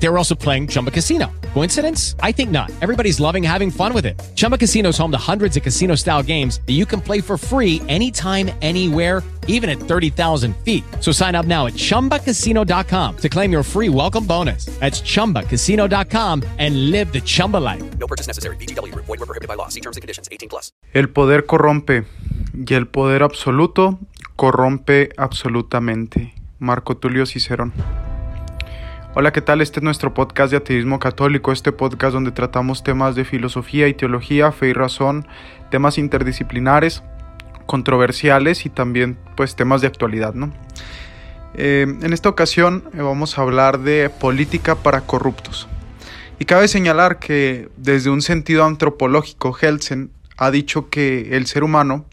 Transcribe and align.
They 0.00 0.08
were 0.08 0.16
also 0.16 0.34
playing 0.34 0.68
Chumba 0.68 0.90
Casino. 0.90 1.30
Coincidence? 1.54 2.14
I 2.20 2.32
think 2.32 2.50
not. 2.50 2.70
Everybody's 2.80 3.18
loving 3.18 3.42
having 3.42 3.70
fun 3.70 3.92
with 3.92 4.06
it. 4.06 4.20
Chumba 4.36 4.56
Casino 4.56 4.90
is 4.90 4.98
home 4.98 5.10
to 5.10 5.18
hundreds 5.18 5.56
of 5.56 5.62
casino 5.62 5.96
style 5.96 6.22
games 6.22 6.60
that 6.66 6.74
you 6.74 6.86
can 6.86 7.00
play 7.00 7.20
for 7.20 7.36
free 7.36 7.82
anytime, 7.88 8.50
anywhere, 8.62 9.22
even 9.48 9.68
at 9.68 9.78
30,000 9.78 10.54
feet. 10.58 10.84
So 11.00 11.10
sign 11.10 11.34
up 11.34 11.46
now 11.46 11.66
at 11.66 11.72
chumbacasino.com 11.72 13.16
to 13.16 13.28
claim 13.28 13.50
your 13.50 13.64
free 13.64 13.88
welcome 13.88 14.24
bonus. 14.24 14.66
That's 14.78 15.00
chumbacasino.com 15.00 16.44
and 16.58 16.90
live 16.92 17.12
the 17.12 17.20
Chumba 17.20 17.56
life. 17.56 17.82
No 17.98 18.06
purchase 18.06 18.28
necessary. 18.28 18.56
BGW. 18.56 18.94
Void 18.94 19.08
were 19.08 19.26
prohibited 19.26 19.48
by 19.48 19.54
law. 19.54 19.68
See 19.68 19.80
terms 19.80 19.96
and 19.96 20.02
conditions. 20.02 20.28
18 20.30 20.48
plus. 20.48 20.70
El 20.94 21.08
poder 21.08 21.44
corrompe 21.46 22.04
y 22.54 22.74
el 22.74 22.86
poder 22.86 23.22
absoluto 23.22 23.98
corrompe 24.36 25.10
absolutamente. 25.16 26.34
Marco 26.60 26.96
Tulio 26.96 27.24
Cicerón. 27.24 27.72
Hola, 29.20 29.32
¿qué 29.32 29.40
tal? 29.42 29.60
Este 29.60 29.80
es 29.80 29.82
nuestro 29.82 30.14
podcast 30.14 30.52
de 30.52 30.58
ateísmo 30.58 31.00
católico, 31.00 31.50
este 31.50 31.72
podcast 31.72 32.14
donde 32.14 32.30
tratamos 32.30 32.84
temas 32.84 33.16
de 33.16 33.24
filosofía 33.24 33.88
y 33.88 33.94
teología, 33.94 34.52
fe 34.52 34.68
y 34.68 34.72
razón, 34.72 35.26
temas 35.72 35.98
interdisciplinares, 35.98 37.02
controversiales 37.66 38.64
y 38.64 38.70
también 38.70 39.18
pues 39.36 39.56
temas 39.56 39.80
de 39.80 39.88
actualidad, 39.88 40.34
¿no? 40.34 40.52
Eh, 41.54 41.96
en 42.00 42.12
esta 42.12 42.28
ocasión 42.28 42.84
eh, 42.94 42.98
vamos 43.02 43.36
a 43.36 43.42
hablar 43.42 43.80
de 43.80 44.08
política 44.08 44.76
para 44.76 45.00
corruptos. 45.00 45.66
Y 46.38 46.44
cabe 46.44 46.68
señalar 46.68 47.18
que 47.18 47.70
desde 47.76 48.10
un 48.10 48.22
sentido 48.22 48.64
antropológico, 48.64 49.52
Helsen 49.60 50.12
ha 50.36 50.52
dicho 50.52 50.90
que 50.90 51.36
el 51.36 51.46
ser 51.46 51.64
humano 51.64 52.06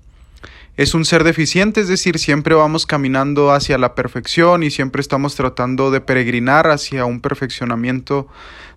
es 0.77 0.93
un 0.93 1.05
ser 1.05 1.23
deficiente, 1.23 1.81
es 1.81 1.87
decir, 1.87 2.19
siempre 2.19 2.53
vamos 2.53 2.85
caminando 2.85 3.51
hacia 3.51 3.77
la 3.77 3.95
perfección 3.95 4.63
y 4.63 4.71
siempre 4.71 4.99
estamos 4.99 5.35
tratando 5.35 5.89
de 5.89 6.01
peregrinar 6.01 6.67
hacia 6.69 7.05
un 7.05 7.21
perfeccionamiento 7.21 8.27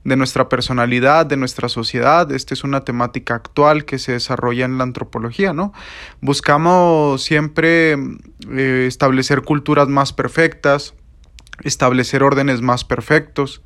de 0.04 0.16
nuestra 0.16 0.48
personalidad, 0.48 1.26
de 1.26 1.36
nuestra 1.36 1.69
sociedad. 1.69 2.30
Esta 2.30 2.54
es 2.54 2.62
una 2.62 2.84
temática 2.84 3.34
actual 3.34 3.84
que 3.84 3.98
se 3.98 4.12
desarrolla 4.12 4.64
en 4.64 4.78
la 4.78 4.84
antropología, 4.84 5.52
¿no? 5.52 5.72
Buscamos 6.20 7.22
siempre 7.22 7.96
eh, 8.48 8.84
establecer 8.86 9.42
culturas 9.42 9.88
más 9.88 10.12
perfectas, 10.12 10.94
establecer 11.64 12.22
órdenes 12.22 12.62
más 12.62 12.84
perfectos. 12.84 13.62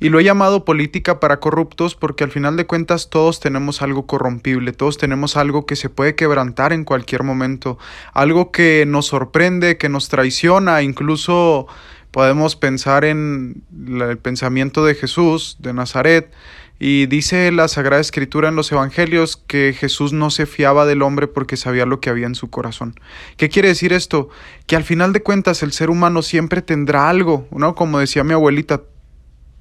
Y 0.00 0.10
lo 0.10 0.20
he 0.20 0.24
llamado 0.24 0.64
política 0.64 1.18
para 1.18 1.40
corruptos 1.40 1.94
porque 1.94 2.24
al 2.24 2.30
final 2.30 2.56
de 2.56 2.66
cuentas 2.66 3.10
todos 3.10 3.40
tenemos 3.40 3.82
algo 3.82 4.06
corrompible, 4.06 4.72
todos 4.72 4.96
tenemos 4.96 5.36
algo 5.36 5.66
que 5.66 5.76
se 5.76 5.88
puede 5.88 6.14
quebrantar 6.14 6.72
en 6.72 6.84
cualquier 6.84 7.24
momento, 7.24 7.78
algo 8.12 8.52
que 8.52 8.84
nos 8.86 9.06
sorprende, 9.06 9.76
que 9.76 9.88
nos 9.88 10.08
traiciona, 10.08 10.82
incluso 10.82 11.66
podemos 12.10 12.56
pensar 12.56 13.04
en 13.04 13.62
el 14.00 14.18
pensamiento 14.18 14.84
de 14.84 14.94
Jesús 14.94 15.56
de 15.58 15.72
Nazaret 15.72 16.32
y 16.80 17.06
dice 17.06 17.50
la 17.50 17.66
Sagrada 17.66 18.00
Escritura 18.00 18.48
en 18.48 18.56
los 18.56 18.70
Evangelios 18.70 19.36
que 19.36 19.74
Jesús 19.76 20.12
no 20.12 20.30
se 20.30 20.46
fiaba 20.46 20.86
del 20.86 21.02
hombre 21.02 21.26
porque 21.26 21.56
sabía 21.56 21.86
lo 21.86 22.00
que 22.00 22.08
había 22.08 22.26
en 22.26 22.36
su 22.36 22.50
corazón. 22.50 22.94
¿Qué 23.36 23.48
quiere 23.48 23.68
decir 23.68 23.92
esto? 23.92 24.28
Que 24.66 24.76
al 24.76 24.84
final 24.84 25.12
de 25.12 25.22
cuentas 25.22 25.62
el 25.64 25.72
ser 25.72 25.90
humano 25.90 26.22
siempre 26.22 26.62
tendrá 26.62 27.08
algo, 27.08 27.48
¿no? 27.50 27.74
Como 27.74 27.98
decía 27.98 28.22
mi 28.22 28.32
abuelita, 28.32 28.82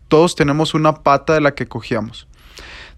todos 0.08 0.36
tenemos 0.36 0.74
una 0.74 1.04
pata 1.04 1.34
de 1.34 1.42
la 1.42 1.56
que 1.56 1.68
cogíamos. 1.68 2.28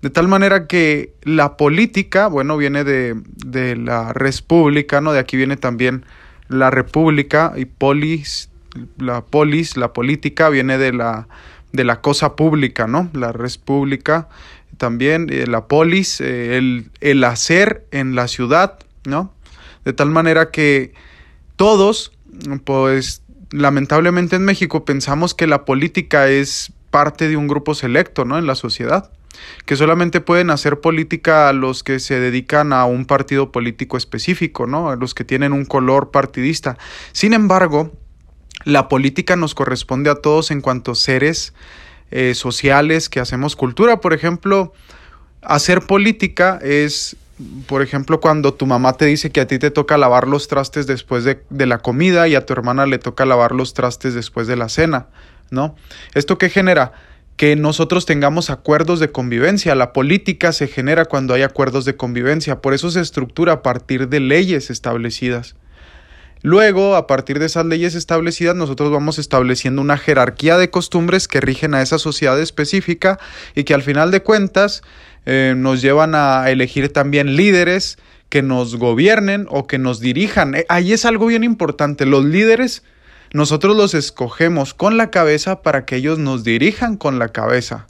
De 0.02 0.10
tal 0.10 0.28
manera 0.28 0.68
que 0.68 1.14
la 1.24 1.58
política, 1.58 2.28
bueno, 2.28 2.56
viene 2.56 2.84
de, 2.84 3.22
de 3.36 3.76
la 3.76 4.14
república, 4.14 5.02
¿no? 5.02 5.12
De 5.12 5.20
aquí 5.20 5.36
viene 5.36 5.58
también 5.58 6.06
la 6.48 6.72
república 6.72 7.54
y 7.58 7.66
polis, 7.66 8.50
la 8.98 9.22
polis, 9.22 9.76
la 9.76 9.92
política 9.92 10.50
viene 10.50 10.78
de 10.78 10.94
la, 10.94 11.28
de 11.74 11.84
la 11.84 12.02
cosa 12.02 12.36
pública, 12.36 12.88
¿no? 12.88 13.10
La 13.14 13.34
república, 13.34 14.30
también 14.78 15.28
eh, 15.30 15.48
la 15.48 15.68
polis, 15.68 16.22
eh, 16.22 16.58
el, 16.58 16.90
el 17.02 17.24
hacer 17.26 17.86
en 17.92 18.16
la 18.16 18.28
ciudad, 18.28 18.80
¿no? 19.06 19.34
De 19.84 19.94
tal 19.94 20.10
manera 20.12 20.50
que 20.50 20.94
todos, 21.58 22.14
pues 22.64 23.22
lamentablemente 23.52 24.36
en 24.38 24.46
México 24.46 24.86
pensamos 24.86 25.34
que 25.34 25.48
la 25.48 25.66
política 25.66 26.30
es 26.30 26.72
parte 26.90 27.28
de 27.28 27.38
un 27.38 27.48
grupo 27.48 27.76
selecto, 27.76 28.26
¿no? 28.26 28.38
En 28.38 28.48
la 28.48 28.56
sociedad, 28.56 29.12
que 29.66 29.76
solamente 29.76 30.22
pueden 30.22 30.50
hacer 30.50 30.80
política 30.80 31.50
a 31.50 31.54
los 31.54 31.84
que 31.84 32.00
se 32.00 32.20
dedican 32.20 32.74
a 32.74 32.86
un 32.86 33.06
partido 33.06 33.52
político 33.52 33.98
específico, 33.98 34.68
¿no? 34.68 34.90
A 34.90 34.96
los 34.96 35.14
que 35.14 35.24
tienen 35.24 35.54
un 35.54 35.66
color 35.66 36.12
partidista. 36.12 36.78
Sin 37.12 37.34
embargo, 37.34 37.92
la 38.66 38.88
política 38.88 39.36
nos 39.36 39.56
corresponde 39.56 40.10
a 40.10 40.16
todos 40.16 40.52
en 40.52 40.62
cuanto 40.62 40.96
seres 40.96 41.54
eh, 42.12 42.34
sociales 42.36 43.10
que 43.10 43.20
hacemos 43.20 43.56
cultura. 43.56 44.02
Por 44.02 44.14
ejemplo, 44.14 44.74
hacer 45.42 45.82
política 45.82 46.60
es 46.62 47.16
por 47.68 47.82
ejemplo, 47.82 48.20
cuando 48.20 48.54
tu 48.54 48.66
mamá 48.66 48.94
te 48.94 49.06
dice 49.06 49.32
que 49.32 49.40
a 49.40 49.48
ti 49.48 49.60
te 49.60 49.72
toca 49.72 49.98
lavar 49.98 50.28
los 50.28 50.50
trastes 50.50 50.88
después 50.88 51.24
de, 51.24 51.42
de, 51.50 51.66
la 51.66 51.78
comida 51.78 52.28
y 52.28 52.36
a 52.36 52.46
tu 52.46 52.52
hermana 52.52 52.86
le 52.86 53.00
toca 53.00 53.26
lavar 53.26 53.54
los 53.54 53.74
trastes 53.74 54.14
después 54.14 54.46
de 54.48 54.58
la 54.58 54.68
cena. 54.68 55.08
¿No? 55.52 55.76
¿Esto 56.14 56.38
qué 56.38 56.50
genera? 56.50 56.92
Que 57.38 57.56
nosotros 57.56 58.06
tengamos 58.06 58.50
acuerdos 58.50 59.00
de 59.00 59.12
convivencia. 59.12 59.76
La 59.76 59.94
política 59.94 60.52
se 60.52 60.68
genera 60.68 61.06
cuando 61.06 61.34
hay 61.34 61.42
acuerdos 61.42 61.86
de 61.86 61.96
convivencia, 61.96 62.62
por 62.62 62.74
eso 62.74 62.92
se 62.92 63.02
estructura 63.02 63.54
a 63.54 63.64
partir 63.64 64.10
de 64.10 64.20
leyes 64.20 64.70
establecidas. 64.70 65.56
Luego, 66.42 66.96
a 66.96 67.06
partir 67.06 67.38
de 67.38 67.48
esas 67.48 67.66
leyes 67.66 67.96
establecidas, 67.96 68.56
nosotros 68.56 68.92
vamos 68.92 69.20
estableciendo 69.20 69.82
una 69.82 69.98
jerarquía 69.98 70.58
de 70.58 70.70
costumbres 70.70 71.28
que 71.28 71.42
rigen 71.42 71.74
a 71.74 71.82
esa 71.82 72.00
sociedad 72.00 72.40
específica 72.40 73.20
y 73.56 73.66
que 73.66 73.74
al 73.74 73.82
final 73.82 74.10
de 74.10 74.22
cuentas 74.22 74.82
eh, 75.26 75.54
nos 75.58 75.82
llevan 75.82 76.16
a 76.16 76.50
elegir 76.50 76.94
también 76.94 77.36
líderes 77.36 77.98
que 78.30 78.42
nos 78.42 78.78
gobiernen 78.78 79.48
o 79.50 79.68
que 79.68 79.80
nos 79.80 80.00
dirijan. 80.00 80.56
Eh, 80.56 80.66
ahí 80.70 80.94
es 80.94 81.04
algo 81.04 81.26
bien 81.26 81.44
importante. 81.44 82.06
Los 82.06 82.24
líderes 82.24 82.84
nosotros 83.34 83.76
los 83.76 83.94
escogemos 83.94 84.74
con 84.74 84.98
la 84.98 85.12
cabeza 85.12 85.62
para 85.62 85.86
que 85.86 85.98
ellos 85.98 86.20
nos 86.20 86.44
dirijan 86.44 86.98
con 86.98 87.20
la 87.20 87.30
cabeza. 87.30 87.88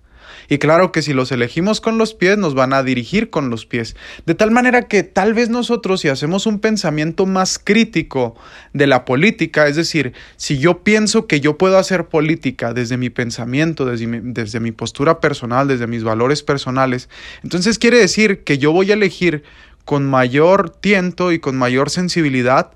Y 0.52 0.58
claro 0.58 0.92
que 0.92 1.04
si 1.04 1.14
los 1.14 1.32
elegimos 1.32 1.80
con 1.80 2.00
los 2.00 2.16
pies, 2.16 2.38
nos 2.38 2.56
van 2.56 2.74
a 2.74 2.82
dirigir 2.82 3.30
con 3.30 3.52
los 3.52 3.68
pies. 3.68 3.96
De 4.26 4.34
tal 4.34 4.50
manera 4.50 4.88
que 4.88 5.04
tal 5.04 5.36
vez 5.36 5.50
nosotros, 5.50 6.02
si 6.02 6.10
hacemos 6.10 6.48
un 6.48 6.60
pensamiento 6.60 7.28
más 7.28 7.60
crítico 7.64 8.36
de 8.74 8.88
la 8.88 9.06
política, 9.06 9.68
es 9.68 9.76
decir, 9.76 10.14
si 10.38 10.58
yo 10.58 10.84
pienso 10.84 11.28
que 11.28 11.40
yo 11.40 11.58
puedo 11.60 11.78
hacer 11.78 12.08
política 12.08 12.74
desde 12.74 12.98
mi 12.98 13.12
pensamiento, 13.12 13.86
desde 13.86 14.08
mi, 14.08 14.20
desde 14.24 14.60
mi 14.60 14.72
postura 14.72 15.20
personal, 15.20 15.68
desde 15.68 15.86
mis 15.86 16.04
valores 16.04 16.42
personales, 16.42 17.10
entonces 17.44 17.78
quiere 17.78 18.00
decir 18.00 18.44
que 18.44 18.58
yo 18.58 18.72
voy 18.72 18.90
a 18.90 18.96
elegir 18.96 19.44
con 19.86 20.10
mayor 20.10 20.72
tiento 20.72 21.32
y 21.32 21.40
con 21.40 21.58
mayor 21.58 21.92
sensibilidad 21.92 22.72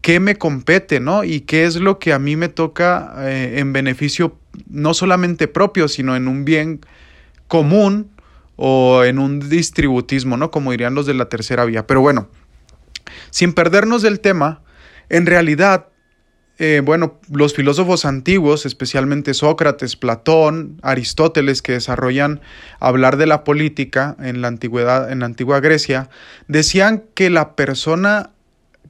qué 0.00 0.20
me 0.20 0.36
compete, 0.36 1.00
¿no? 1.00 1.24
Y 1.24 1.40
qué 1.40 1.64
es 1.64 1.76
lo 1.76 1.98
que 1.98 2.12
a 2.12 2.18
mí 2.18 2.36
me 2.36 2.48
toca 2.48 3.14
eh, 3.18 3.58
en 3.58 3.72
beneficio 3.72 4.38
no 4.68 4.94
solamente 4.94 5.48
propio, 5.48 5.88
sino 5.88 6.16
en 6.16 6.28
un 6.28 6.44
bien 6.44 6.80
común 7.46 8.10
o 8.56 9.04
en 9.04 9.18
un 9.18 9.48
distributismo, 9.48 10.36
¿no? 10.36 10.50
Como 10.50 10.70
dirían 10.70 10.94
los 10.94 11.06
de 11.06 11.14
la 11.14 11.28
tercera 11.28 11.64
vía. 11.64 11.86
Pero 11.86 12.00
bueno, 12.00 12.28
sin 13.30 13.52
perdernos 13.52 14.02
del 14.02 14.20
tema, 14.20 14.62
en 15.08 15.26
realidad, 15.26 15.88
eh, 16.58 16.82
bueno, 16.84 17.20
los 17.30 17.54
filósofos 17.54 18.04
antiguos, 18.04 18.66
especialmente 18.66 19.32
Sócrates, 19.32 19.96
Platón, 19.96 20.78
Aristóteles, 20.82 21.62
que 21.62 21.72
desarrollan 21.72 22.40
hablar 22.80 23.16
de 23.16 23.26
la 23.26 23.44
política 23.44 24.16
en 24.20 24.42
la 24.42 24.48
antigüedad, 24.48 25.10
en 25.10 25.20
la 25.20 25.26
antigua 25.26 25.60
Grecia, 25.60 26.10
decían 26.48 27.04
que 27.14 27.30
la 27.30 27.54
persona 27.54 28.30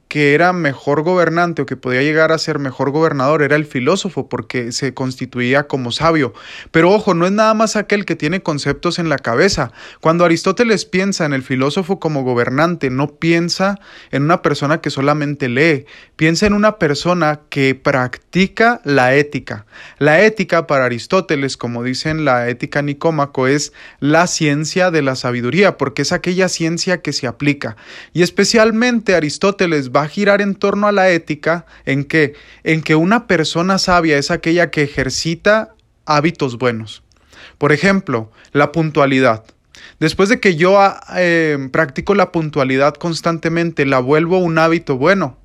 que 0.09 0.33
era 0.33 0.53
mejor 0.53 1.03
gobernante 1.03 1.61
o 1.61 1.65
que 1.67 1.77
podía 1.77 2.01
llegar 2.01 2.31
a 2.31 2.39
ser 2.39 2.57
mejor 2.57 2.89
gobernador 2.89 3.43
era 3.43 3.55
el 3.55 3.65
filósofo 3.65 4.27
porque 4.27 4.71
se 4.71 4.95
constituía 4.95 5.67
como 5.67 5.91
sabio. 5.91 6.33
Pero 6.71 6.91
ojo, 6.91 7.13
no 7.13 7.27
es 7.27 7.31
nada 7.31 7.53
más 7.53 7.75
aquel 7.75 8.05
que 8.05 8.15
tiene 8.15 8.41
conceptos 8.41 8.97
en 8.97 9.07
la 9.07 9.19
cabeza. 9.19 9.71
Cuando 10.01 10.25
Aristóteles 10.25 10.85
piensa 10.85 11.25
en 11.25 11.33
el 11.33 11.43
filósofo 11.43 11.99
como 11.99 12.23
gobernante, 12.23 12.89
no 12.89 13.19
piensa 13.19 13.79
en 14.09 14.23
una 14.23 14.41
persona 14.41 14.81
que 14.81 14.89
solamente 14.89 15.47
lee, 15.47 15.85
piensa 16.15 16.47
en 16.47 16.53
una 16.53 16.79
persona 16.79 17.41
que 17.49 17.75
practica 17.75 18.81
la 18.83 19.13
ética. 19.13 19.67
La 19.99 20.21
ética 20.21 20.65
para 20.65 20.85
Aristóteles, 20.85 21.55
como 21.55 21.83
dicen 21.83 22.25
la 22.25 22.49
ética 22.49 22.81
nicómaco, 22.81 23.45
es 23.45 23.73
la 23.99 24.25
ciencia 24.25 24.89
de 24.89 25.03
la 25.03 25.15
sabiduría, 25.15 25.77
porque 25.77 26.01
es 26.01 26.11
aquella 26.11 26.49
ciencia 26.49 27.03
que 27.03 27.13
se 27.13 27.27
aplica. 27.27 27.77
Y 28.11 28.23
especialmente 28.23 29.13
Aristóteles 29.13 29.91
va 29.91 29.98
va 29.99 30.05
a 30.05 30.07
girar 30.07 30.41
en 30.41 30.55
torno 30.55 30.87
a 30.87 30.91
la 30.91 31.09
ética 31.09 31.65
en 31.85 32.05
que, 32.05 32.33
en 32.63 32.81
que 32.81 32.95
una 32.95 33.27
persona 33.27 33.77
sabia 33.77 34.17
es 34.17 34.31
aquella 34.31 34.71
que 34.71 34.83
ejercita 34.83 35.75
hábitos 36.05 36.57
buenos. 36.57 37.03
Por 37.57 37.71
ejemplo, 37.71 38.31
la 38.53 38.71
puntualidad. 38.71 39.43
Después 39.99 40.29
de 40.29 40.39
que 40.39 40.55
yo 40.55 40.79
eh, 41.15 41.69
practico 41.71 42.15
la 42.15 42.31
puntualidad 42.31 42.93
constantemente, 42.95 43.85
la 43.85 43.99
vuelvo 43.99 44.37
un 44.37 44.57
hábito 44.57 44.97
bueno. 44.97 45.37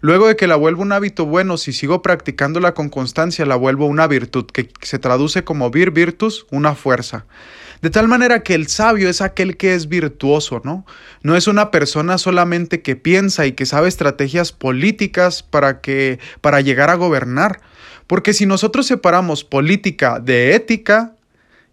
Luego 0.00 0.28
de 0.28 0.36
que 0.36 0.46
la 0.46 0.56
vuelvo 0.56 0.82
un 0.82 0.92
hábito 0.92 1.26
bueno, 1.26 1.58
si 1.58 1.72
sigo 1.72 2.02
practicándola 2.02 2.72
con 2.72 2.88
constancia, 2.88 3.44
la 3.44 3.56
vuelvo 3.56 3.86
una 3.86 4.06
virtud, 4.06 4.46
que 4.46 4.70
se 4.80 4.98
traduce 4.98 5.44
como 5.44 5.70
vir 5.70 5.90
virtus, 5.90 6.46
una 6.50 6.74
fuerza. 6.74 7.26
De 7.82 7.90
tal 7.90 8.08
manera 8.08 8.42
que 8.42 8.54
el 8.54 8.68
sabio 8.68 9.08
es 9.08 9.20
aquel 9.22 9.56
que 9.56 9.74
es 9.74 9.88
virtuoso, 9.88 10.60
¿no? 10.64 10.84
No 11.22 11.36
es 11.36 11.46
una 11.46 11.70
persona 11.70 12.18
solamente 12.18 12.82
que 12.82 12.96
piensa 12.96 13.46
y 13.46 13.52
que 13.52 13.64
sabe 13.66 13.88
estrategias 13.88 14.52
políticas 14.52 15.42
para 15.42 15.80
que 15.80 16.18
para 16.40 16.60
llegar 16.60 16.90
a 16.90 16.96
gobernar, 16.96 17.60
porque 18.06 18.34
si 18.34 18.44
nosotros 18.44 18.86
separamos 18.86 19.44
política 19.44 20.20
de 20.20 20.54
ética, 20.54 21.14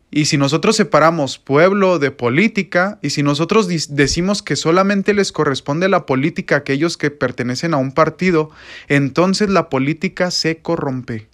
y 0.10 0.26
si 0.26 0.38
nosotros 0.38 0.78
separamos 0.78 1.38
pueblo 1.38 2.00
de 2.00 2.12
política, 2.12 2.98
y 3.02 3.10
si 3.10 3.24
nosotros 3.24 3.68
decimos 3.90 4.42
que 4.42 4.56
solamente 4.56 5.14
les 5.14 5.34
corresponde 5.34 5.90
la 5.90 6.06
política 6.06 6.56
a 6.56 6.58
aquellos 6.60 6.96
que 6.96 7.12
pertenecen 7.12 7.74
a 7.74 7.78
un 7.78 7.92
partido, 7.92 8.50
entonces 8.88 9.50
la 9.50 9.70
política 9.70 10.32
se 10.32 10.58
corrompe. 10.60 11.28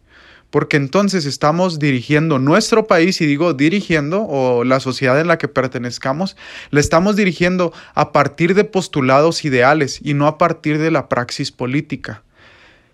Porque 0.53 0.77
entonces 0.77 1.25
estamos 1.25 1.79
dirigiendo 1.79 2.37
nuestro 2.37 2.85
país, 2.85 3.19
y 3.21 3.25
digo 3.25 3.55
dirigiendo, 3.55 4.21
o 4.21 4.63
la 4.63 4.79
sociedad 4.79 5.19
en 5.19 5.25
la 5.25 5.39
que 5.39 5.47
pertenezcamos, 5.47 6.37
la 6.69 6.79
estamos 6.79 7.15
dirigiendo 7.15 7.73
a 7.95 8.11
partir 8.11 8.53
de 8.53 8.63
postulados 8.63 9.45
ideales 9.45 9.99
y 10.03 10.13
no 10.13 10.27
a 10.27 10.37
partir 10.37 10.77
de 10.77 10.91
la 10.91 11.09
praxis 11.09 11.51
política. 11.51 12.21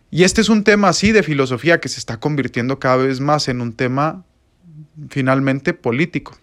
Y 0.10 0.24
este 0.24 0.40
es 0.40 0.48
un 0.48 0.64
tema 0.64 0.88
así 0.88 1.12
de 1.12 1.22
filosofía 1.22 1.82
que 1.82 1.90
se 1.90 2.00
está 2.00 2.18
convirtiendo 2.18 2.80
cada 2.80 2.96
vez 2.96 3.20
más 3.20 3.50
en 3.50 3.60
un 3.60 3.74
tema 3.74 4.24
finalmente 5.10 5.74
político. 5.74 6.38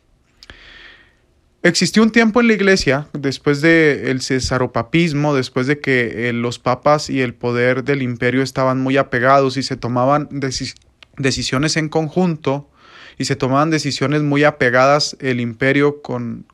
Existió 1.63 2.03
un 2.03 2.11
tiempo 2.11 2.43
en 2.43 2.49
la 2.49 2.53
iglesia, 2.53 3.09
después 3.15 3.63
del 3.63 4.21
cesaropapismo, 4.21 5.35
después 5.35 5.67
de 5.67 5.81
que 5.81 6.29
eh, 6.29 6.33
los 6.35 6.59
papas 6.59 7.09
y 7.09 7.23
el 7.23 7.33
poder 7.33 7.85
del 7.85 8.03
imperio 8.03 8.43
estaban 8.43 8.83
muy 8.83 8.99
apegados 8.99 9.57
y 9.57 9.63
se 9.63 9.79
tomaban 9.79 10.29
decisiones 11.17 11.77
en 11.77 11.89
conjunto 11.89 12.69
y 13.19 13.25
se 13.25 13.37
tomaban 13.37 13.71
decisiones 13.71 14.23
muy 14.23 14.45
apegadas 14.45 15.17
el 15.21 15.41
imperio 15.41 16.03
con, 16.03 16.47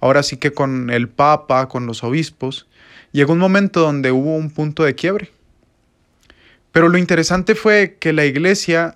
ahora 0.00 0.22
sí 0.22 0.36
que 0.36 0.52
con 0.52 0.90
el 0.90 1.08
papa, 1.08 1.68
con 1.68 1.86
los 1.86 2.02
obispos, 2.02 2.66
llegó 3.12 3.32
un 3.32 3.38
momento 3.38 3.80
donde 3.80 4.10
hubo 4.10 4.36
un 4.36 4.50
punto 4.50 4.84
de 4.84 4.94
quiebre. 4.94 5.30
Pero 6.72 6.88
lo 6.88 6.98
interesante 6.98 7.54
fue 7.54 7.96
que 8.00 8.12
la 8.12 8.24
iglesia 8.24 8.94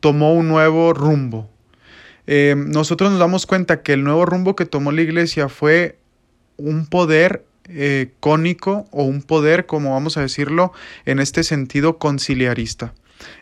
tomó 0.00 0.34
un 0.34 0.48
nuevo 0.48 0.92
rumbo. 0.92 1.48
Eh, 2.26 2.54
nosotros 2.56 3.10
nos 3.10 3.20
damos 3.20 3.46
cuenta 3.46 3.82
que 3.82 3.94
el 3.94 4.04
nuevo 4.04 4.26
rumbo 4.26 4.54
que 4.54 4.66
tomó 4.66 4.92
la 4.92 5.00
iglesia 5.00 5.48
fue 5.48 5.98
un 6.56 6.86
poder 6.86 7.46
eh, 7.68 8.12
cónico 8.20 8.86
o 8.90 9.04
un 9.04 9.22
poder, 9.22 9.66
como 9.66 9.92
vamos 9.92 10.16
a 10.16 10.22
decirlo, 10.22 10.72
en 11.06 11.20
este 11.20 11.42
sentido 11.44 11.98
conciliarista. 11.98 12.92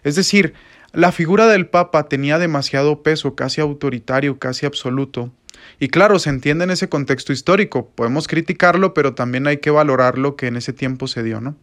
Es 0.02 0.17
decir, 0.17 0.55
la 0.93 1.12
figura 1.12 1.46
del 1.46 1.67
Papa 1.67 2.08
tenía 2.08 2.38
demasiado 2.38 3.02
peso, 3.02 3.34
casi 3.34 3.61
autoritario, 3.61 4.38
casi 4.38 4.67
absoluto. 4.67 5.32
Y 5.81 5.88
claro, 5.88 6.19
se 6.19 6.31
entiende 6.31 6.64
en 6.64 6.70
ese 6.70 6.88
contexto 6.88 7.32
histórico. 7.32 7.90
Podemos 7.94 8.28
criticarlo, 8.28 8.94
pero 8.94 9.14
también 9.14 9.46
hay 9.46 9.58
que 9.58 9.70
valorar 9.70 10.19
lo 10.19 10.37
que 10.37 10.46
en 10.46 10.56
ese 10.56 10.73
tiempo 10.73 11.06
se 11.08 11.23
dio, 11.23 11.40
¿no? 11.40 11.56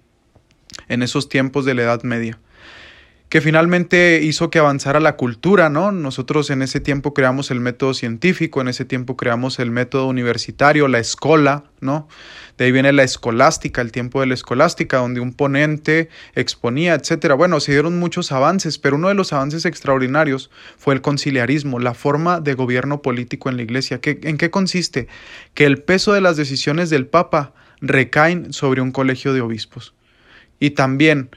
En 0.88 1.04
esos 1.04 1.30
tiempos 1.30 1.66
de 1.66 1.74
la 1.74 1.84
Edad 1.84 2.04
Media 2.04 2.40
que 3.34 3.42
finalmente 3.42 4.20
hizo 4.22 4.52
que 4.52 4.60
avanzara 4.60 5.00
la 5.00 5.16
cultura, 5.16 5.68
¿no? 5.68 5.92
Nosotros 5.92 6.52
en 6.52 6.62
ese 6.62 6.80
tiempo 6.80 7.16
creamos 7.16 7.50
el 7.50 7.62
método 7.62 7.96
científico, 7.96 8.62
en 8.62 8.68
ese 8.68 8.86
tiempo 8.86 9.18
creamos 9.18 9.58
el 9.58 9.72
método 9.72 10.06
universitario, 10.06 10.88
la 10.88 11.00
escuela, 11.00 11.64
¿no? 11.82 12.08
De 12.60 12.66
ahí 12.66 12.72
viene 12.72 12.94
la 12.94 13.02
escolástica, 13.02 13.82
el 13.82 13.92
tiempo 13.92 14.22
de 14.22 14.28
la 14.28 14.36
escolástica, 14.36 14.98
donde 14.98 15.20
un 15.20 15.34
ponente 15.34 16.10
exponía, 16.36 16.94
etcétera. 16.94 17.34
Bueno, 17.34 17.60
se 17.60 17.72
dieron 17.72 17.98
muchos 17.98 18.32
avances, 18.32 18.78
pero 18.78 18.98
uno 18.98 19.08
de 19.08 19.16
los 19.16 19.34
avances 19.34 19.66
extraordinarios 19.66 20.52
fue 20.78 20.94
el 20.94 21.02
conciliarismo, 21.02 21.80
la 21.80 21.96
forma 21.96 22.40
de 22.40 22.54
gobierno 22.54 23.02
político 23.02 23.50
en 23.50 23.58
la 23.58 23.64
iglesia. 23.64 24.00
¿En 24.04 24.38
qué 24.38 24.52
consiste? 24.52 25.08
Que 25.56 25.66
el 25.66 25.82
peso 25.82 26.14
de 26.14 26.22
las 26.22 26.38
decisiones 26.38 26.92
del 26.92 27.08
Papa 27.08 27.56
recaen 27.82 28.54
sobre 28.54 28.82
un 28.82 28.92
colegio 28.92 29.34
de 29.34 29.42
obispos. 29.42 29.96
Y 30.60 30.70
también 30.70 31.32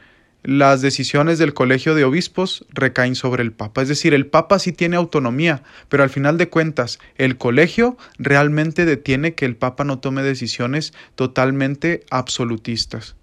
las 0.46 0.80
decisiones 0.80 1.40
del 1.40 1.54
colegio 1.54 1.96
de 1.96 2.04
obispos 2.04 2.64
recaen 2.70 3.16
sobre 3.16 3.42
el 3.42 3.52
Papa. 3.52 3.82
Es 3.82 3.88
decir, 3.88 4.14
el 4.14 4.26
Papa 4.26 4.60
sí 4.60 4.70
tiene 4.72 4.94
autonomía, 4.94 5.64
pero 5.88 6.04
al 6.04 6.10
final 6.10 6.38
de 6.38 6.48
cuentas, 6.48 7.00
el 7.16 7.36
colegio 7.36 7.96
realmente 8.16 8.84
detiene 8.84 9.34
que 9.34 9.44
el 9.44 9.56
Papa 9.56 9.82
no 9.82 9.98
tome 9.98 10.22
decisiones 10.22 10.94
totalmente 11.16 12.04
absolutistas. 12.10 13.16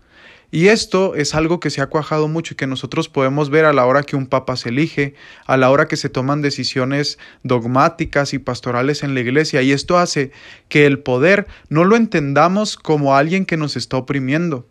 Y 0.51 0.67
esto 0.67 1.15
es 1.15 1.33
algo 1.33 1.61
que 1.61 1.69
se 1.69 1.81
ha 1.81 1.87
cuajado 1.87 2.27
mucho 2.27 2.53
y 2.53 2.57
que 2.57 2.67
nosotros 2.67 3.07
podemos 3.07 3.49
ver 3.49 3.63
a 3.63 3.73
la 3.73 3.85
hora 3.85 4.03
que 4.03 4.17
un 4.17 4.27
papa 4.27 4.55
se 4.55 4.69
elige, 4.69 5.15
a 5.47 5.57
la 5.57 5.71
hora 5.71 5.87
que 5.87 5.95
se 5.95 6.09
toman 6.09 6.43
decisiones 6.43 7.17
dogmáticas 7.41 8.35
y 8.35 8.39
pastorales 8.39 9.01
en 9.01 9.15
la 9.15 9.21
iglesia. 9.21 9.63
Y 9.63 9.71
esto 9.71 9.97
hace 9.97 10.31
que 10.67 10.85
el 10.85 10.99
poder 10.99 11.47
no 11.69 11.85
lo 11.85 11.95
entendamos 11.95 12.75
como 12.77 13.15
alguien 13.15 13.45
que 13.47 13.57
nos 13.57 13.75
está 13.75 13.97
oprimiendo, 13.97 14.67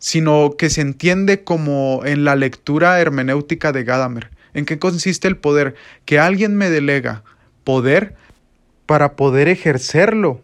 sino 0.00 0.56
que 0.58 0.70
se 0.70 0.80
entiende 0.80 1.44
como 1.44 2.00
en 2.04 2.24
la 2.24 2.34
lectura 2.34 3.00
hermenéutica 3.00 3.70
de 3.70 3.84
Gadamer. 3.84 4.30
¿En 4.54 4.64
qué 4.64 4.78
consiste 4.80 5.28
el 5.28 5.36
poder? 5.36 5.76
Que 6.06 6.18
alguien 6.18 6.56
me 6.56 6.70
delega 6.70 7.22
poder 7.62 8.16
para 8.86 9.14
poder 9.14 9.46
ejercerlo. 9.46 10.42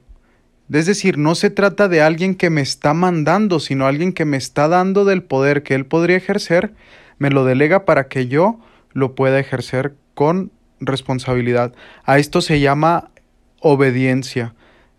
Es 0.71 0.87
decir, 0.87 1.17
no 1.17 1.35
se 1.35 1.51
trata 1.51 1.89
de 1.89 2.03
alguien 2.03 2.35
que 2.35 2.51
me 2.51 2.61
está 2.61 2.93
mandando, 2.93 3.59
sino 3.59 3.87
alguien 3.87 4.13
que 4.13 4.25
me 4.25 4.37
está 4.37 4.69
dando 4.69 5.05
del 5.05 5.23
poder 5.23 5.63
que 5.63 5.75
él 5.75 5.87
podría 5.87 6.17
ejercer, 6.17 6.75
me 7.19 7.31
lo 7.31 7.45
delega 7.45 7.85
para 7.85 8.09
que 8.09 8.29
yo 8.29 8.61
lo 8.93 9.15
pueda 9.15 9.41
ejercer 9.41 9.95
con 10.15 10.53
responsabilidad. 10.81 11.73
A 12.05 12.19
esto 12.19 12.41
se 12.41 12.61
llama 12.61 13.11
obediencia. 13.61 14.55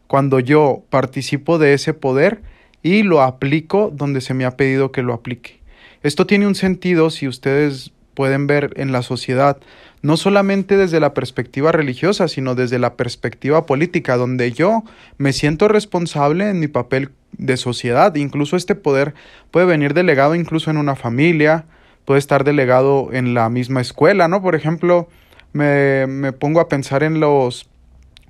Cuando 0.08 0.40
yo 0.40 0.84
participo 0.90 1.60
de 1.60 1.74
ese 1.74 1.94
poder, 1.94 2.42
y 2.84 3.04
lo 3.04 3.22
aplico 3.22 3.92
donde 3.94 4.22
se 4.22 4.34
me 4.34 4.46
ha 4.46 4.58
pedido 4.58 4.92
que 4.92 5.04
lo 5.04 5.14
aplique. 5.14 5.60
Esto 6.04 6.26
tiene 6.28 6.48
un 6.48 6.56
sentido 6.56 7.10
si 7.10 7.28
ustedes 7.28 7.92
pueden 8.14 8.48
ver 8.48 8.74
en 8.78 8.92
la 8.92 9.04
sociedad, 9.04 9.58
no 10.02 10.18
solamente 10.18 10.76
desde 10.76 11.00
la 11.00 11.14
perspectiva 11.14 11.72
religiosa, 11.72 12.28
sino 12.28 12.56
desde 12.56 12.80
la 12.80 12.96
perspectiva 12.96 13.66
política, 13.66 14.18
donde 14.18 14.52
yo 14.52 14.84
me 15.18 15.34
siento 15.34 15.68
responsable 15.68 16.50
en 16.50 16.60
mi 16.60 16.68
papel 16.68 17.12
de 17.34 17.58
sociedad. 17.58 18.16
Incluso 18.16 18.56
este 18.56 18.74
poder 18.74 19.14
puede 19.52 19.68
venir 19.68 19.94
delegado 19.94 20.34
incluso 20.34 20.72
en 20.72 20.78
una 20.78 20.96
familia, 20.96 21.66
puede 22.06 22.20
estar 22.20 22.44
delegado 22.44 23.10
en 23.12 23.34
la 23.34 23.50
misma 23.50 23.82
escuela, 23.82 24.28
¿no? 24.28 24.42
Por 24.42 24.56
ejemplo, 24.56 25.10
me, 25.54 26.08
me 26.08 26.32
pongo 26.32 26.60
a 26.60 26.70
pensar 26.70 27.04
en 27.04 27.20
los, 27.20 27.70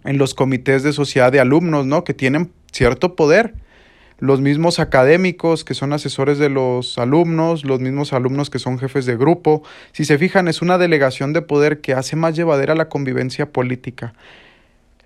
en 0.03 0.17
los 0.17 0.33
comités 0.33 0.83
de 0.83 0.91
sociedad 0.91 1.31
de 1.31 1.39
alumnos, 1.39 1.85
¿no? 1.85 2.03
Que 2.03 2.13
tienen 2.13 2.51
cierto 2.71 3.15
poder 3.15 3.53
los 4.19 4.41
mismos 4.41 4.79
académicos 4.79 5.63
que 5.63 5.73
son 5.73 5.93
asesores 5.93 6.37
de 6.39 6.49
los 6.49 6.97
alumnos, 6.97 7.63
los 7.63 7.79
mismos 7.79 8.13
alumnos 8.13 8.49
que 8.49 8.59
son 8.59 8.79
jefes 8.79 9.05
de 9.05 9.15
grupo. 9.15 9.63
Si 9.91 10.05
se 10.05 10.17
fijan, 10.17 10.47
es 10.47 10.61
una 10.61 10.77
delegación 10.77 11.33
de 11.33 11.41
poder 11.41 11.81
que 11.81 11.93
hace 11.93 12.15
más 12.15 12.35
llevadera 12.35 12.75
la 12.75 12.89
convivencia 12.89 13.51
política. 13.51 14.13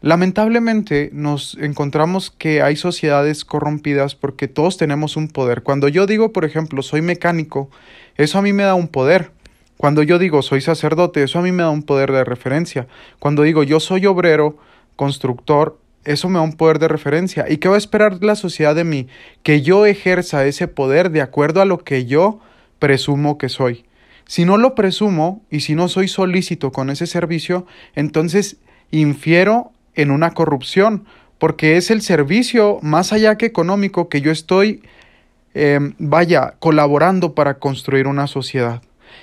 Lamentablemente 0.01 1.11
nos 1.13 1.55
encontramos 1.61 2.31
que 2.31 2.63
hay 2.63 2.75
sociedades 2.75 3.45
corrompidas 3.45 4.15
porque 4.15 4.47
todos 4.47 4.77
tenemos 4.77 5.15
un 5.15 5.27
poder. 5.27 5.61
Cuando 5.61 5.87
yo 5.89 6.07
digo, 6.07 6.31
por 6.33 6.43
ejemplo, 6.43 6.81
soy 6.81 7.03
mecánico, 7.03 7.69
eso 8.15 8.39
a 8.39 8.41
mí 8.41 8.51
me 8.51 8.63
da 8.63 8.73
un 8.73 8.87
poder. 8.87 9.31
Cuando 9.77 10.01
yo 10.01 10.17
digo 10.17 10.41
soy 10.41 10.61
sacerdote, 10.61 11.23
eso 11.23 11.39
a 11.39 11.41
mí 11.41 11.51
me 11.51 11.63
da 11.63 11.69
un 11.69 11.83
poder 11.83 12.11
de 12.11 12.23
referencia. 12.23 12.87
Cuando 13.19 13.43
digo 13.43 13.61
yo 13.61 13.79
soy 13.79 14.07
obrero, 14.07 14.57
constructor, 14.95 15.77
eso 16.03 16.29
me 16.29 16.39
da 16.39 16.41
un 16.41 16.53
poder 16.53 16.79
de 16.79 16.87
referencia. 16.87 17.45
¿Y 17.49 17.57
qué 17.57 17.69
va 17.69 17.75
a 17.75 17.77
esperar 17.77 18.23
la 18.23 18.35
sociedad 18.35 18.75
de 18.75 18.83
mí? 18.83 19.07
Que 19.43 19.61
yo 19.61 19.85
ejerza 19.85 20.45
ese 20.45 20.67
poder 20.67 21.11
de 21.11 21.21
acuerdo 21.21 21.61
a 21.61 21.65
lo 21.65 21.79
que 21.79 22.05
yo 22.05 22.39
presumo 22.79 23.37
que 23.37 23.49
soy. 23.49 23.85
Si 24.25 24.45
no 24.45 24.57
lo 24.57 24.75
presumo 24.75 25.41
y 25.49 25.59
si 25.59 25.75
no 25.75 25.87
soy 25.87 26.07
solícito 26.07 26.71
con 26.71 26.89
ese 26.89 27.05
servicio, 27.05 27.65
entonces 27.95 28.57
infiero 28.89 29.71
en 29.95 30.11
una 30.11 30.31
corrupción, 30.31 31.05
porque 31.37 31.77
es 31.77 31.91
el 31.91 32.01
servicio 32.01 32.79
más 32.81 33.13
allá 33.13 33.37
que 33.37 33.45
económico 33.45 34.09
que 34.09 34.21
yo 34.21 34.31
estoy, 34.31 34.83
em, 35.53 35.95
vaya, 35.97 36.55
colaborando 36.59 37.35
para 37.35 37.55
construir 37.55 38.07
una 38.07 38.27
sociedad. 38.27 38.81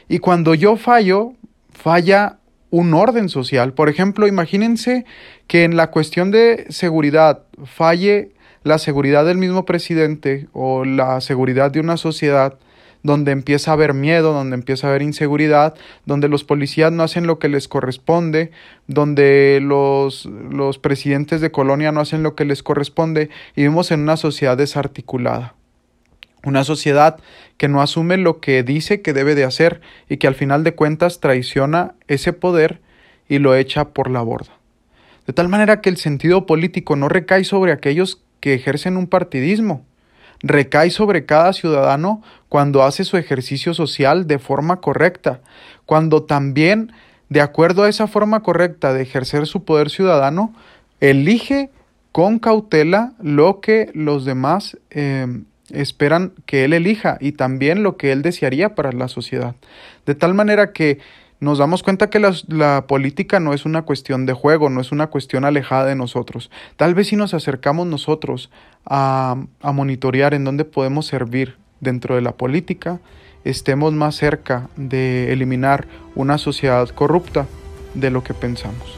Y 0.08 0.18
cuando 0.18 0.54
yo 0.54 0.76
fallo, 0.76 1.32
falla 1.70 2.37
un 2.70 2.94
orden 2.94 3.28
social. 3.28 3.72
Por 3.72 3.88
ejemplo, 3.88 4.26
imagínense 4.26 5.04
que 5.46 5.64
en 5.64 5.76
la 5.76 5.90
cuestión 5.90 6.30
de 6.30 6.66
seguridad 6.68 7.42
falle 7.64 8.32
la 8.62 8.78
seguridad 8.78 9.24
del 9.24 9.38
mismo 9.38 9.64
presidente 9.64 10.48
o 10.52 10.84
la 10.84 11.20
seguridad 11.20 11.70
de 11.70 11.80
una 11.80 11.96
sociedad 11.96 12.58
donde 13.02 13.32
empieza 13.32 13.70
a 13.70 13.74
haber 13.74 13.94
miedo, 13.94 14.32
donde 14.32 14.54
empieza 14.54 14.86
a 14.86 14.90
haber 14.90 15.02
inseguridad, 15.02 15.74
donde 16.04 16.28
los 16.28 16.44
policías 16.44 16.92
no 16.92 17.04
hacen 17.04 17.26
lo 17.26 17.38
que 17.38 17.48
les 17.48 17.68
corresponde, 17.68 18.50
donde 18.86 19.60
los, 19.62 20.26
los 20.26 20.78
presidentes 20.78 21.40
de 21.40 21.50
colonia 21.50 21.92
no 21.92 22.00
hacen 22.00 22.22
lo 22.22 22.34
que 22.34 22.44
les 22.44 22.62
corresponde 22.62 23.30
y 23.54 23.62
vivimos 23.62 23.90
en 23.92 24.00
una 24.00 24.16
sociedad 24.16 24.56
desarticulada. 24.56 25.54
Una 26.44 26.64
sociedad 26.64 27.18
que 27.56 27.68
no 27.68 27.82
asume 27.82 28.16
lo 28.16 28.40
que 28.40 28.62
dice 28.62 29.02
que 29.02 29.12
debe 29.12 29.34
de 29.34 29.44
hacer 29.44 29.80
y 30.08 30.18
que 30.18 30.26
al 30.26 30.34
final 30.34 30.64
de 30.64 30.74
cuentas 30.74 31.20
traiciona 31.20 31.94
ese 32.06 32.32
poder 32.32 32.80
y 33.28 33.38
lo 33.38 33.54
echa 33.54 33.88
por 33.90 34.10
la 34.10 34.22
borda. 34.22 34.52
De 35.26 35.32
tal 35.32 35.48
manera 35.48 35.80
que 35.80 35.90
el 35.90 35.98
sentido 35.98 36.46
político 36.46 36.96
no 36.96 37.08
recae 37.08 37.44
sobre 37.44 37.72
aquellos 37.72 38.22
que 38.40 38.54
ejercen 38.54 38.96
un 38.96 39.06
partidismo, 39.06 39.84
recae 40.40 40.90
sobre 40.90 41.26
cada 41.26 41.52
ciudadano 41.52 42.22
cuando 42.48 42.82
hace 42.82 43.04
su 43.04 43.16
ejercicio 43.16 43.74
social 43.74 44.26
de 44.26 44.38
forma 44.38 44.80
correcta, 44.80 45.40
cuando 45.84 46.22
también, 46.22 46.92
de 47.28 47.40
acuerdo 47.40 47.82
a 47.82 47.88
esa 47.88 48.06
forma 48.06 48.40
correcta 48.42 48.92
de 48.92 49.02
ejercer 49.02 49.46
su 49.46 49.64
poder 49.64 49.90
ciudadano, 49.90 50.54
elige 51.00 51.70
con 52.12 52.38
cautela 52.38 53.12
lo 53.20 53.60
que 53.60 53.90
los 53.94 54.24
demás 54.24 54.78
eh, 54.90 55.26
esperan 55.72 56.32
que 56.46 56.64
él 56.64 56.72
elija 56.72 57.18
y 57.20 57.32
también 57.32 57.82
lo 57.82 57.96
que 57.96 58.12
él 58.12 58.22
desearía 58.22 58.74
para 58.74 58.92
la 58.92 59.08
sociedad. 59.08 59.54
De 60.06 60.14
tal 60.14 60.34
manera 60.34 60.72
que 60.72 60.98
nos 61.40 61.58
damos 61.58 61.82
cuenta 61.82 62.10
que 62.10 62.18
la, 62.18 62.86
política 62.86 63.38
no 63.38 63.54
es 63.54 63.64
una 63.64 63.82
cuestión 63.82 64.26
de 64.26 64.32
juego, 64.32 64.70
no 64.70 64.80
es 64.80 64.90
una 64.90 65.06
cuestión 65.06 65.44
alejada 65.44 65.86
de 65.86 65.94
nosotros. 65.94 66.50
Tal 66.76 66.94
vez 66.94 67.08
si 67.08 67.16
nos 67.16 67.32
acercamos 67.32 67.86
nosotros 67.86 68.50
a, 68.84 69.36
a 69.62 69.72
monitorear 69.72 70.34
en 70.34 70.44
dónde 70.44 70.64
podemos 70.64 71.06
servir 71.06 71.56
dentro 71.80 72.16
de 72.16 72.22
la 72.22 72.32
política, 72.32 73.00
estemos 73.44 73.92
más 73.92 74.16
cerca 74.16 74.68
de 74.76 75.32
eliminar 75.32 75.86
una 76.16 76.38
sociedad 76.38 76.88
corrupta 76.88 77.46
de 77.94 78.10
lo 78.10 78.24
que 78.24 78.34
pensamos. 78.34 78.97